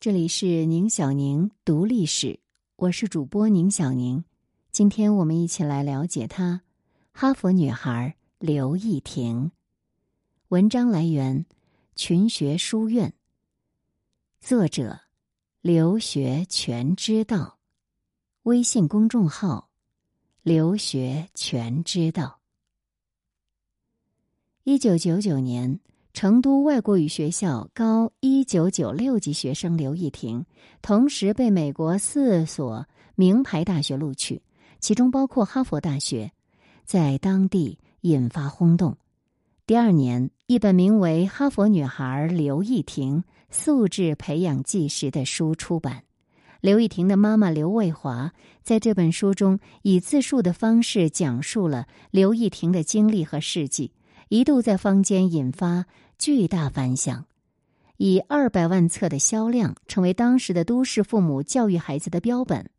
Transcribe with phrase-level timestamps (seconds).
[0.00, 2.40] 这里是宁小宁读历史，
[2.76, 4.24] 我是主播宁小宁。
[4.72, 6.62] 今天我们一起来了解她——
[7.12, 9.52] 哈佛女孩刘亦婷。
[10.48, 11.44] 文章来源：
[11.96, 13.12] 群学书院。
[14.40, 14.98] 作者：
[15.60, 17.58] 留学全知道。
[18.44, 19.68] 微信公众号：
[20.40, 22.40] 留学全知道。
[24.64, 25.78] 一九九九年。
[26.12, 30.44] 成都外国语学校高一九九六级学生刘亦婷，
[30.82, 34.42] 同时被美国四所名牌大学录取，
[34.80, 36.32] 其中包括哈佛大学，
[36.84, 38.96] 在当地引发轰动。
[39.66, 46.02] 第二年，一本名为《哈佛女孩刘亦婷素质培养纪实》的书出版。
[46.60, 48.32] 刘亦婷的妈妈刘卫华
[48.62, 53.92] 在这本书中以自述的方式讲述了刘亦婷的经历和事迹。
[54.30, 57.24] 一度在坊间引发巨大反响，
[57.96, 62.70] 以二百万册的销量，成为当时的都市父母教育孩子的标本，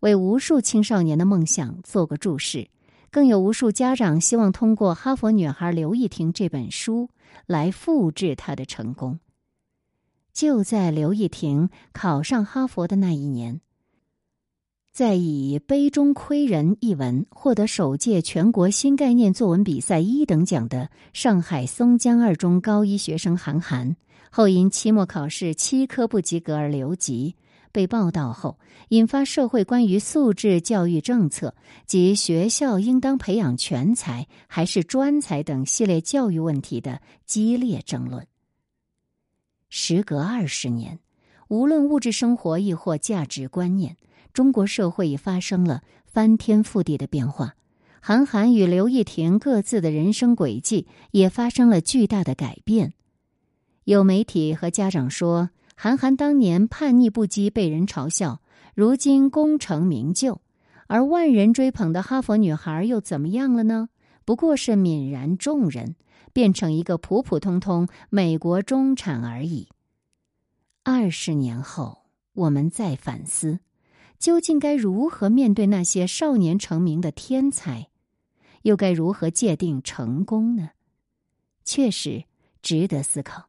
[0.00, 2.68] 为无数青少年的梦想做过注释。
[3.10, 7.08] 更有无数家长希望通过《哈佛女孩刘亦婷》这本书
[7.46, 9.18] 来复制她的成功。
[10.34, 13.62] 就在刘亦婷考上哈佛的那一年。
[14.92, 23.96] 在以《杯中窥人》一文获得首届全国新概念作文比赛一等奖的上海松江二中高一学生韩寒，
[24.30, 27.36] 后因期末考试七科不及格而留级，
[27.70, 31.54] 被报道后，引发社会关于素质教育政策
[31.86, 38.26] 及学校应当培养全才还是专才等系列教育问题的激烈争论。
[39.68, 40.98] 时隔二十年，
[41.46, 43.96] 无论物质生活亦或价值观念。
[44.32, 47.56] 中国社会已发生了翻天覆地的变化，
[48.00, 52.94] 韩寒与刘亦婷各自的人生轨迹也发生了巨大的改变。
[53.84, 58.40] 有媒体和家长说，韩寒当年叛逆不羁，被人嘲笑，
[58.74, 60.40] 如今功成名就，
[60.86, 63.88] 而万人追捧的哈佛女孩又怎么样了呢？
[64.24, 65.96] 不过是泯然众人，
[66.32, 69.68] 变成一个普普通通美国中产而已。
[70.84, 72.02] 二十年后，
[72.34, 73.58] 我们再反思。
[74.20, 77.88] 究竟该如何面对那些少年成名的天才，
[78.62, 80.68] 又该如何界定成功呢？
[81.64, 82.24] 确实
[82.60, 83.48] 值得思考。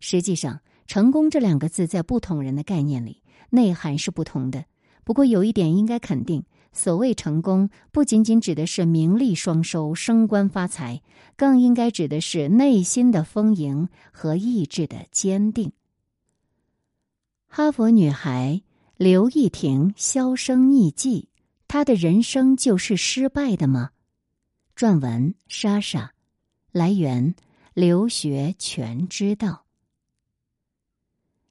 [0.00, 4.64] 实际上，“成功”这两个字在不同人的概念里内涵是不同的。
[5.04, 11.02] 不过，有一点应该肯定：所谓成功，不仅仅指的是名利双收、升官发财，
[11.36, 15.70] 更应该指的是内心的丰盈和意志的坚定。
[17.46, 18.62] 哈佛女孩。
[19.00, 21.30] 刘亦婷销声匿迹，
[21.68, 23.92] 她的人生就是失败的吗？
[24.76, 26.12] 撰文：莎莎，
[26.70, 27.34] 来源：
[27.72, 29.64] 留学全知道。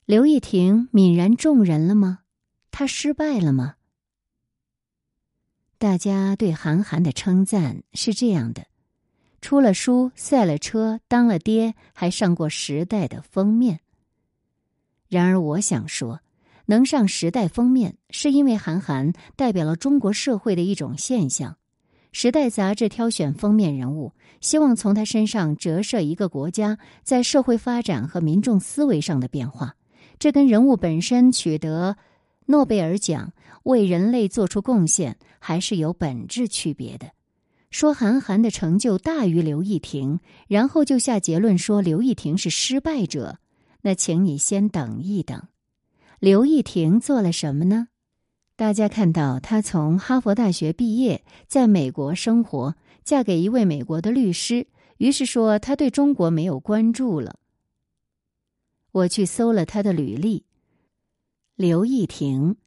[0.05, 2.19] 刘亦婷泯然众人了吗？
[2.69, 3.77] 她失败了吗？
[5.79, 8.67] 大家对韩寒的称赞是这样的：
[9.41, 13.79] 出了书，赛了车，当了爹，还上过《时代》的封面。
[15.07, 16.21] 然而，我想说。
[16.69, 21.53] 能上《时代》封面，是因为韩寒代表了中国社会的一种现象。
[22.11, 29.77] 《时代》杂志挑选封面人物，希望从他身上折射一个国家在社会发展和民众思维上的变化。
[30.19, 31.97] 这跟人物本身取得
[32.45, 37.07] 诺贝尔奖、为人类做出贡献还是有本质区别的。
[37.71, 43.39] 说韩寒的成就大于刘亦婷，然后就下结论说刘亦婷是失败者，
[43.81, 45.41] 那请你先等一等。
[46.19, 47.87] 刘亦婷做了什么呢？
[48.57, 52.75] 大家看到她从哈佛大学毕业，在美国生活，
[53.05, 57.37] 嫁给一位美国的律师，于是说她对中国没有关注了。
[58.91, 60.43] 我去搜了她的履历，
[61.55, 62.57] 刘亦婷，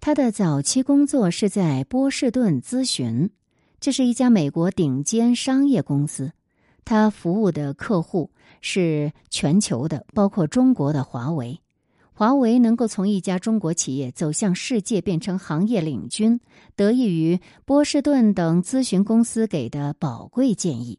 [0.00, 3.28] 她的早期工作是在波士顿咨询，
[3.78, 6.32] 这是一家美国顶尖商业公司，
[6.82, 8.30] 她服务的客户
[8.62, 11.60] 是全球的，包括中国的华为。
[12.18, 16.40] 华为能够从一家中国企业走向世界，变成行业领军，
[16.74, 20.98] 得益于波士顿等咨询公司给的宝贵建议。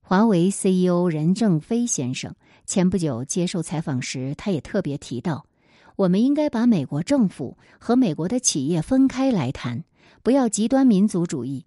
[0.00, 2.34] 华为 CEO 任正非先生
[2.64, 5.44] 前不久接受采访时，他也特别提到，
[5.96, 9.84] 我们应该把美国政府和美国的企业分开来谈，
[10.22, 11.66] 不要极端民族主义。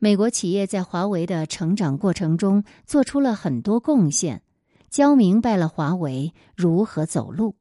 [0.00, 4.42] 美国企业在华为的成长过程中做出了很多贡献，
[4.90, 7.54] 教明白了华为如何走路。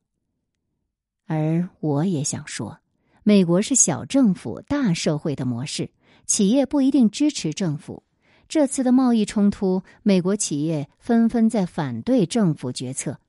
[1.28, 2.80] 而我也想说，
[3.24, 5.92] 美国是小政府大社会的模式，
[6.26, 8.02] 企业不一定支持政府。
[8.48, 13.20] 这次的贸易冲突，美国企业纷纷在反对政府决策。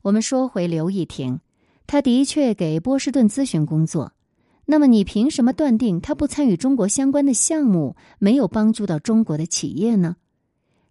[0.00, 1.40] 我们说回刘亦婷，
[1.86, 4.14] 他的确给波士顿咨询工作。
[4.64, 10.16] 那么，你凭什么断定他不参与中国相关的项目，没有帮助到中国的企业呢？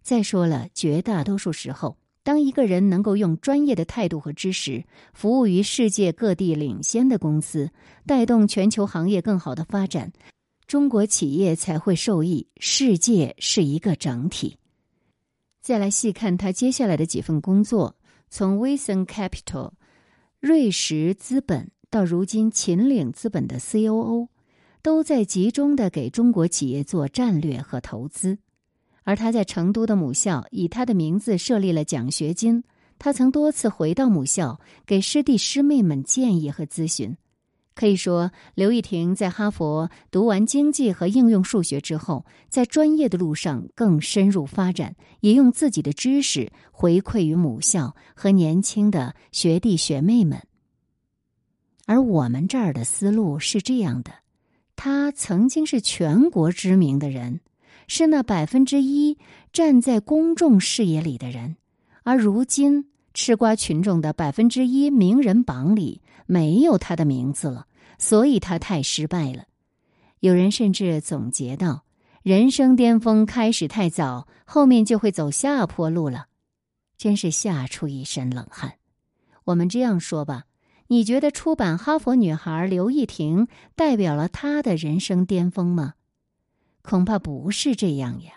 [0.02, 1.96] 再说了，绝大多数时候，
[2.28, 4.84] 当一个人能够用专业的态度和知识
[5.14, 7.70] 服务于世界各地领先的公司，
[8.04, 10.12] 带动全球行业更好的发展，
[10.66, 12.46] 中国企业才会受益。
[12.58, 14.58] 世界是一个整体。
[15.62, 17.96] 再来细看他接下来的几份工作，
[18.28, 19.70] 从 Wilson Capital、
[20.38, 21.70] 瑞石资本。
[21.88, 24.28] 到如今，秦岭资本的 C.O.O
[24.82, 28.36] 都在集中的给中国企业做战略和投资，
[29.08, 32.62] 而他在成都的母校以他的名字设立了奖学金。
[32.98, 37.16] 他曾多次回到母校，给师弟师妹们建议和咨询。
[37.74, 50.38] 可以说，刘亦婷在哈佛读完经济和应用数学之后，在专业的路上更深入发展，也用自己的知识回馈于母校和年轻的学弟学妹们。
[51.86, 54.12] 而我们这儿的思路是这样的：
[54.76, 57.40] 他曾经是全国知名的人，
[57.88, 59.18] 是那百分之一
[59.52, 61.56] 站在公众视野里的人，
[62.04, 67.66] 而如今吃瓜群众的百分之一名人榜里没有他的名字了，
[67.98, 69.46] 所以他太失败了。
[70.20, 71.84] 有人甚至总结道：
[72.22, 76.26] 人生巅峰开始太早，后面就会走下坡路了，
[76.96, 78.74] 真是吓出一身冷汗。
[79.44, 80.44] 我们这样说吧。
[80.90, 83.46] 你觉得出版《哈佛女孩》刘亦婷
[83.76, 85.92] 代表了她的人生巅峰吗？
[86.88, 88.32] 恐怕不是这样呀。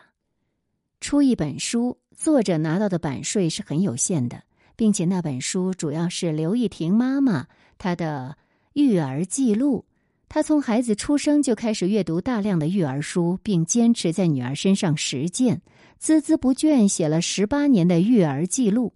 [0.99, 4.43] 出一本书，作者拿到的版税是很有限的，
[4.75, 8.35] 并且那本书主要是刘亦婷妈妈她的
[8.73, 9.85] 育儿记录。
[10.27, 15.61] 她从孩子出生就开始阅读大量的育儿书，并坚持在女儿身上实践，
[16.01, 18.91] 孜孜不倦写了十八年的育儿记录。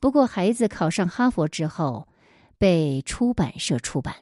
[0.00, 2.08] 不过，孩子考上哈佛之后。
[2.56, 4.14] 被出版社出版，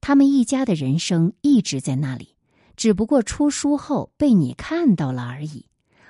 [0.00, 2.36] 他们一家的人生一直在那里，
[2.78, 5.66] 只不过出书后被你看到了而已。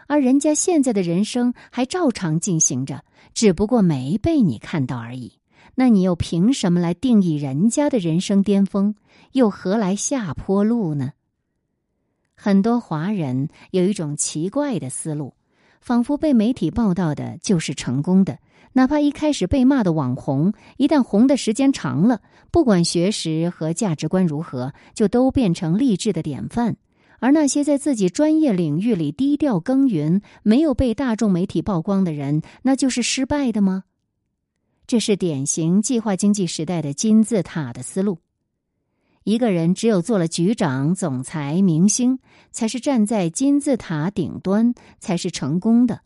[0.06, 3.04] 而人家现在的人生还照常进行着，
[3.34, 5.32] 只不过没被你看到而已。
[5.74, 8.94] 那你又凭什么来定义人家的人生巅峰？
[9.32, 11.12] 又何来下坡路呢？
[12.34, 15.34] 很多华人有一种奇怪的思路，
[15.80, 18.38] 仿佛被媒体报道的就是成功的。
[18.74, 22.20] 哪怕一开始被骂的网红，一旦红的时间长了，
[22.50, 26.76] 不管学识和价值观如何，就都变成励志的典范。
[27.20, 33.82] 而那些在自己专业领域里低调耕耘、没有被大众媒体曝光的人，那就是失败的吗？
[34.86, 38.18] 这是典型计划经济时代的金字塔的思路。
[39.24, 46.00] 一个人只有做了局长、总裁、明星，才是站在金字塔顶端，才是成功的。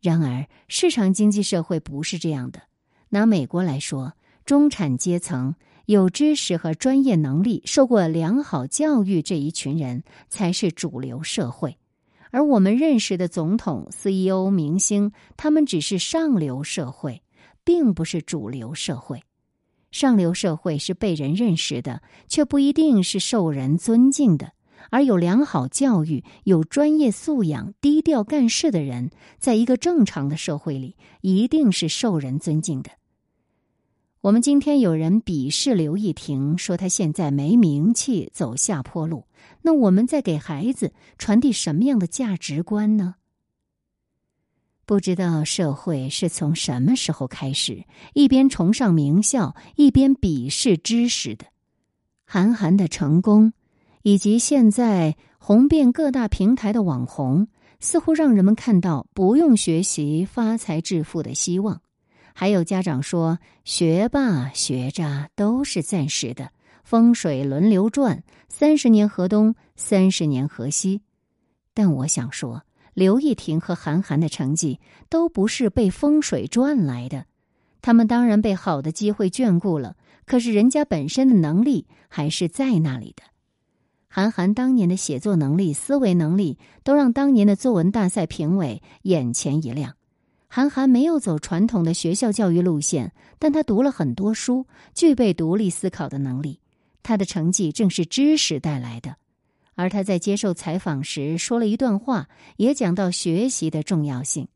[0.00, 2.62] 然而，市场经济社会不是这样的。
[3.08, 4.12] 拿美国来说，
[4.44, 5.54] 中产阶层、
[5.86, 11.76] 有知识和专业能力、受过良好教育这一群人才是主流社会，
[12.30, 17.22] 而我们认识的总统、CEO、明星，他们只是上流社会，
[17.64, 19.22] 并不是主流社会。
[19.90, 24.52] 上流社会是被人认识的，却不一定是受人尊敬的。
[24.90, 32.90] 而有良好教育、有专业素养、低调干事的人，在一个正常的社会里，一定是受人尊敬的。
[34.20, 39.26] 我们今天有人鄙视刘亦婷，说她现在没名气，走下坡路。
[39.62, 43.14] 那我们在给孩子传递什么样的价值观呢？
[44.84, 51.44] 不知道社会是从什么时候开始，一边崇尚名校，一边鄙视知识的。
[52.24, 53.52] 韩寒的成功。
[54.08, 57.46] 以及现在红遍各大平台的网红，
[57.78, 61.82] 似乎让人们看到不用学习发财致富的希望。
[62.32, 66.52] 还有家长说，学霸学渣都是暂时的，
[66.84, 71.02] 风水轮流转，三十年河东，三十年河西。
[71.74, 72.62] 但我想说，
[72.94, 77.26] 刘亦婷和韩寒的成绩都不是被风水赚来的，
[77.82, 83.22] 他们当然被好的机会眷顾了，可是人家本身的能力还是在那里的。
[84.10, 89.94] 韩寒当年的写作能力、思维能力，都让当年的作文大赛评委眼前一亮。
[90.48, 96.58] 韩寒没有走传统的学校教育路线，但他读了很多书，具备独立思考的能力。
[97.02, 99.16] 他的成绩正是知识带来的。
[99.74, 104.48] 而他在接受采访时说了一段话，也讲到学习的重要性。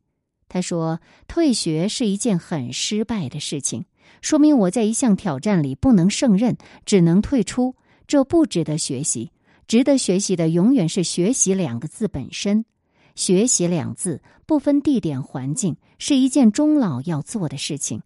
[0.49, 3.85] 他说：“退学是一件很失败的事情，
[4.21, 7.75] 说明我在一项挑战里不能胜任，只能退出，
[8.07, 9.31] 这不值得学习。”
[9.73, 12.63] 值得学习的永远是“学习”两个字本身
[13.17, 18.03] ，“学习”两字不分地点环境，是一件终老要做的事情。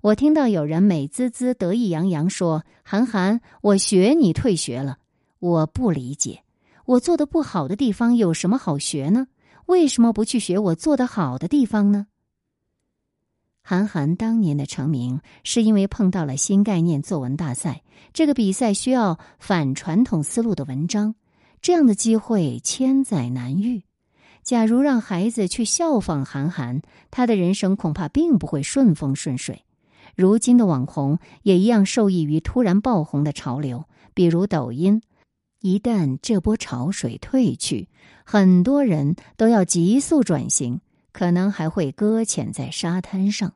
[0.00, 4.98] 我听到有人美滋滋、得意洋洋说：“韩寒，我学你退学了。”
[5.38, 6.42] 我不理解，
[6.84, 9.28] 我做的不好的地方有什么好学呢？
[9.66, 12.08] 为什么不去学我做的好的地方呢？
[13.66, 17.82] 韩寒当年的成名，是因为碰到了新概念作文大赛。
[18.12, 21.14] 这个比赛需要反传统思路的文章，
[21.62, 23.84] 这样的机会千载难遇。
[24.42, 29.64] 假如让孩子去效仿韩寒，他的人生恐怕并不会顺风顺水。
[30.14, 35.00] 如今的网红也一样受益于突然爆红的潮流，比如抖音。
[35.60, 37.88] 一旦这波潮水退去，
[38.26, 40.82] 很多人都要急速转型。
[41.14, 43.54] 可能还会搁浅在沙滩上。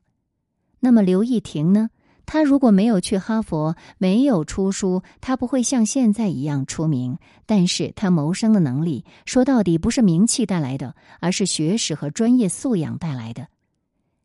[0.81, 1.91] 那么刘亦婷呢？
[2.25, 7.19] 她如果没有去哈佛，没有出书，她不会像现在一样出名。
[7.47, 13.49] 但是她谋生的能力，说到底不是名气带来的，而是学识和专业素养带来的。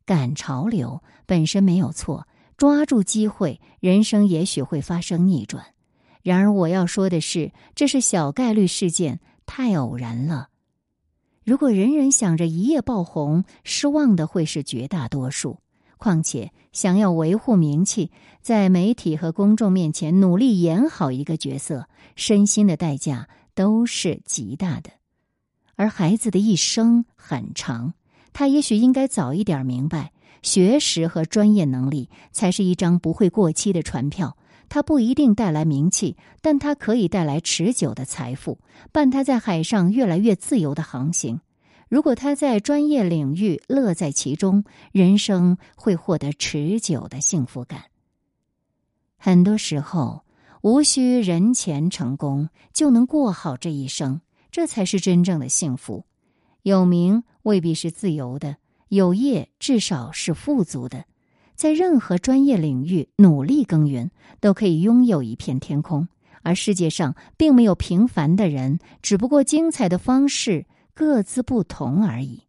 [0.06, 5.66] 赶潮流本身没有错，抓住机会，人生也许会发生逆转。
[6.22, 10.50] 然而我要说的是，这是小概率事件，太偶然了。
[11.44, 15.60] 如果人人想着一夜爆红，失望的会是绝大多数。
[15.98, 24.90] 况且，想要维护名气，在媒体和公众面前努力演好一个角色，身心的代价都是极大的。
[25.76, 27.94] 而孩子的一生很长，
[28.32, 34.38] 他也许应该早一点明白，学识和专业能力才是一张不会过期的船票。
[34.74, 38.58] 它不一定带来名气，但它可以带来持久的财富，
[38.92, 41.42] 伴他在海上越来越自由的航行。
[41.90, 47.84] 如果他在专业领域乐在其中，人生会获得持久的幸福感。
[49.16, 50.24] 很多时候，
[50.64, 56.08] 无需人前成功就能过好这一生，这才是真正的幸福。
[56.64, 61.06] 有名未必是自由的，有业至少是富足的。
[61.56, 66.08] 在任何专业领域努力耕耘，都可以拥有一片天空。
[66.42, 72.44] 而世界上并没有平凡的人，只不过精彩的方式各自不同而已。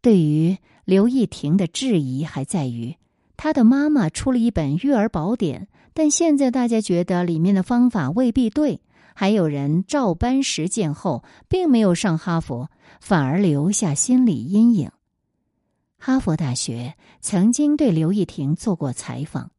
[0.00, 2.96] 对于刘亦婷的质疑，还在于
[3.36, 8.80] 她的妈妈出了一本育儿宝典，但现在大家觉得里面的方法未必对。
[9.14, 12.68] 还有人照搬实践后，并没有上哈佛，
[13.00, 14.90] 反而留下心理阴影。
[16.06, 19.50] 哈佛大学曾经对刘亦婷做过采访，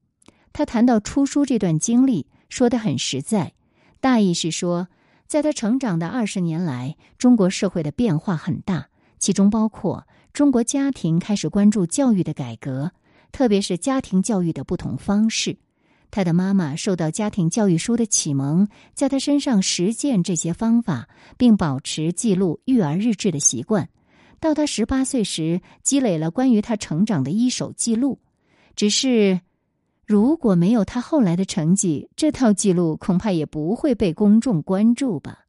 [0.53, 3.53] 他谈到出书这段经历，说的很实在，
[3.99, 4.87] 大意是说，
[5.25, 12.91] 在他成长的二十年来，中国社会的变化很大，其中包括中国家庭开始关注教育的改革，
[13.31, 15.57] 特别是家庭教育的不同方式。
[16.11, 23.89] 他的妈妈受到家庭教育书的启蒙，在他身上实践这些方法，并保持记录育儿日志的习惯。
[24.45, 28.19] 到他十八岁时，积累了关于他成长的一手记录。
[28.75, 29.41] 只是，
[30.05, 35.45] 如果没有他后来的成绩，这套记录恐怕也不会被公众关注吧。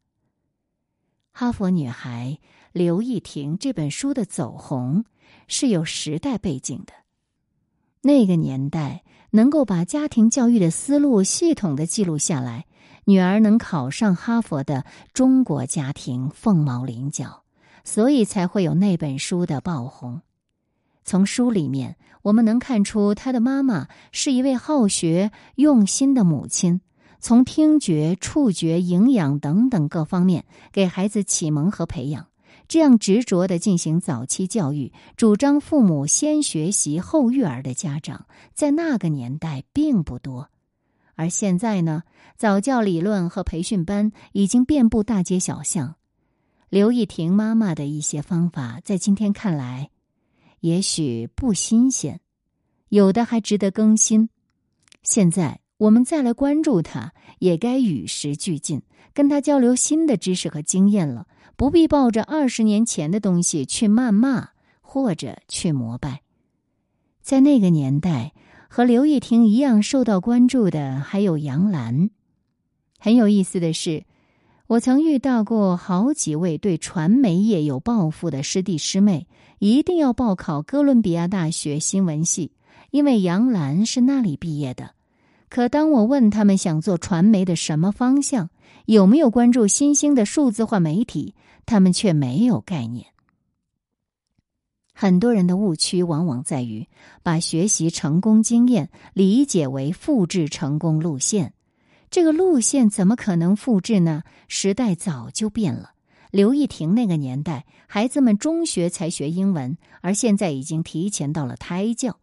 [1.31, 2.39] 哈佛女孩
[2.73, 5.05] 刘亦婷这本书的走红
[5.47, 6.95] 是有时代背景的。
[8.01, 12.65] 那个年代，能够把家庭教育的思路系统的记录下来，
[13.05, 17.43] 女儿能考上哈佛的中国家庭凤毛麟角。
[17.87, 20.21] 所以才会有那本书的爆红。
[21.05, 26.81] 从书里面，我们能看出他的妈妈是一位好学、用心的母亲。
[27.21, 32.27] 从听觉、触觉、营养等等各方面给孩子启蒙和培养，
[32.67, 40.51] 这样执着的进行早期教育，主张父母先学习后育儿的家长，在那个年代并不多。
[41.15, 42.03] 而现在呢，
[42.37, 45.95] 早教理论和培训班已经遍布大街小巷。
[46.69, 49.91] 刘亦婷妈妈的一些方法，在今天看来，
[50.59, 52.21] 也许不新鲜，
[52.89, 54.29] 有的还值得更新。
[55.05, 58.83] 现在我们再来关注她，也该与时俱进，
[59.15, 61.29] 跟她交流新的知识和经验了。
[61.55, 64.49] 不必抱着二十年前的东西去谩骂
[64.81, 66.23] 或者去膜拜。
[67.23, 68.35] 在那个年代，
[68.69, 72.11] 和刘亦婷一样受到关注的还有杨澜。
[72.99, 74.05] 很有意思的是。
[74.69, 79.29] 我曾遇到过好几位对传媒业有抱负的师弟师妹，
[79.61, 82.51] 一定要报考哥伦比亚大学新闻系，
[82.91, 84.91] 因为杨澜是那里毕业的。
[85.49, 88.51] 可当我问他们想做传媒的什么方向，
[88.87, 93.07] 有没有关注新兴的数字化媒体，他们却没有概念。
[94.93, 96.89] 很多人的误区往往在于
[97.23, 101.53] 把学习成功经验理解为复制成功路线。
[102.11, 104.23] 这个路线怎么可能复制呢？
[104.49, 105.93] 时代早就变了。
[106.31, 112.19] 刘亦婷那个年代，孩子们中学才学英文，而现在已经提前到了胎教。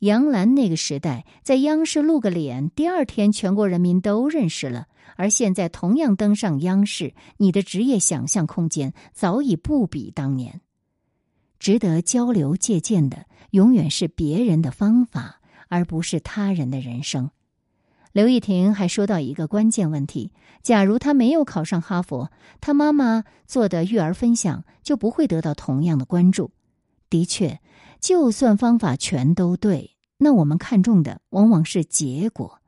[0.00, 4.86] 杨澜那个时代，在央视露个脸，第二天全国人民都认识了。
[5.16, 10.62] 而现在同样登上央视，你的职业想象空间早已不比当年。
[11.58, 17.30] 值得交流借鉴的，永远是别人的方法，而不是他人的人生。
[18.12, 26.50] 刘亦婷还说到一个关键问题：假如他没有考上哈佛，他妈妈做的育儿分享就不会得到同样的关注。
[27.08, 27.60] 的确，
[28.00, 32.58] 就算方法全都对，那我们看重的往往是结果。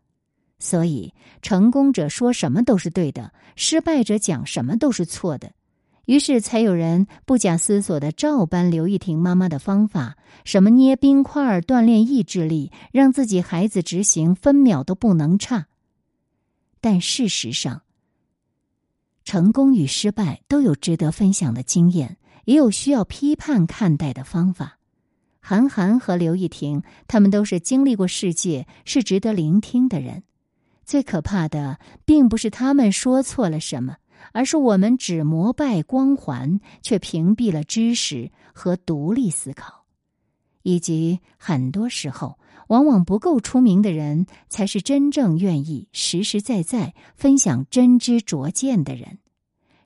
[0.61, 5.50] 所以，成功者说什么都是对的，失败者讲什么都是错的。
[6.06, 15.66] 于是，才有人不假思索的照搬刘亦婷妈妈的方法，什么捏冰块锻炼意志力，让自己孩子执行分秒都不能差。
[16.80, 17.82] 但事实上，
[19.25, 22.16] 成功与失败都有值得分享的经验。
[22.44, 24.78] 也有需要批判看待的方法。
[25.38, 30.25] 韩寒和刘亦婷，他们都是经历过世界，是值得聆听的人。
[30.85, 33.99] 最可怕的，并不是他们说错了什么，
[34.33, 39.85] 而是我们只膜拜光环，却屏蔽了知识和独立思考。
[40.62, 42.38] 以及很多时候，
[42.69, 49.19] 往往不够出名的人，才是真正愿意实实在在分享真知灼见的人。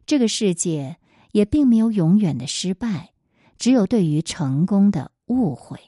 [0.04, 0.98] 这个世界。
[1.32, 3.10] 也并没有永远的失败，
[3.58, 5.78] 只有对于成功的误会。